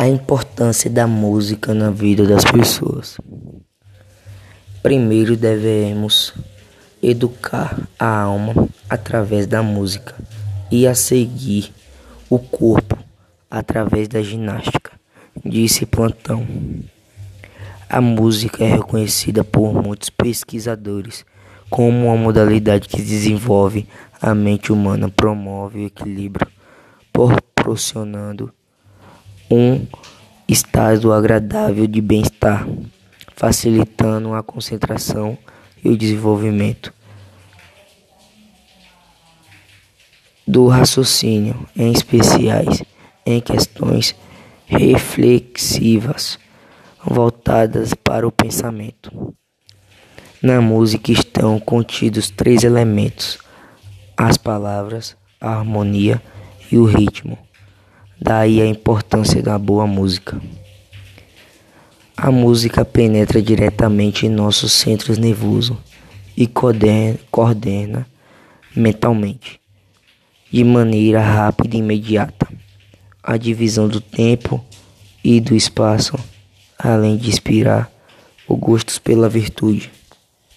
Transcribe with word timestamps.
A 0.00 0.08
importância 0.08 0.88
da 0.88 1.06
música 1.06 1.74
na 1.74 1.90
vida 1.90 2.24
das 2.24 2.42
pessoas. 2.42 3.18
Primeiro 4.82 5.36
devemos 5.36 6.32
educar 7.02 7.78
a 7.98 8.22
alma 8.22 8.66
através 8.88 9.46
da 9.46 9.62
música 9.62 10.14
e 10.70 10.86
a 10.86 10.94
seguir 10.94 11.70
o 12.30 12.38
corpo 12.38 12.96
através 13.50 14.08
da 14.08 14.22
ginástica, 14.22 14.90
disse 15.44 15.84
Plantão. 15.84 16.46
A 17.86 18.00
música 18.00 18.64
é 18.64 18.76
reconhecida 18.76 19.44
por 19.44 19.74
muitos 19.74 20.08
pesquisadores 20.08 21.26
como 21.68 22.06
uma 22.06 22.16
modalidade 22.16 22.88
que 22.88 23.02
desenvolve 23.02 23.86
a 24.18 24.34
mente 24.34 24.72
humana, 24.72 25.10
promove 25.10 25.80
o 25.80 25.86
equilíbrio, 25.86 26.48
proporcionando 27.12 28.50
um 29.50 29.84
estado 30.46 31.12
agradável 31.12 31.86
de 31.86 32.00
bem-estar, 32.00 32.66
facilitando 33.34 34.32
a 34.34 34.42
concentração 34.42 35.36
e 35.82 35.88
o 35.88 35.96
desenvolvimento 35.96 36.92
do 40.46 40.66
raciocínio, 40.66 41.66
em 41.76 41.92
especiais 41.92 42.82
em 43.26 43.40
questões 43.40 44.14
reflexivas 44.66 46.38
voltadas 47.04 47.94
para 47.94 48.26
o 48.26 48.32
pensamento. 48.32 49.34
Na 50.42 50.60
música 50.60 51.12
estão 51.12 51.58
contidos 51.58 52.30
três 52.30 52.64
elementos: 52.64 53.38
as 54.16 54.36
palavras, 54.36 55.16
a 55.40 55.50
harmonia 55.50 56.22
e 56.70 56.78
o 56.78 56.84
ritmo. 56.84 57.49
Daí 58.22 58.60
a 58.60 58.66
importância 58.66 59.42
da 59.42 59.58
boa 59.58 59.86
música. 59.86 60.38
A 62.14 62.30
música 62.30 62.84
penetra 62.84 63.40
diretamente 63.40 64.26
em 64.26 64.28
nossos 64.28 64.72
centros 64.72 65.16
nervosos 65.16 65.74
e 66.36 66.46
coordena 66.46 68.06
mentalmente, 68.76 69.58
de 70.52 70.62
maneira 70.62 71.22
rápida 71.22 71.76
e 71.76 71.78
imediata, 71.78 72.46
a 73.22 73.38
divisão 73.38 73.88
do 73.88 74.02
tempo 74.02 74.62
e 75.24 75.40
do 75.40 75.56
espaço, 75.56 76.14
além 76.78 77.16
de 77.16 77.30
inspirar 77.30 77.90
o 78.46 78.54
gosto 78.54 79.00
pela 79.00 79.30
virtude. 79.30 79.90